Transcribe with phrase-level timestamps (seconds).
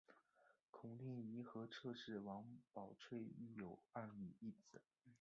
[0.71, 4.81] 孔令贻和侧室王宝翠育有二女一子。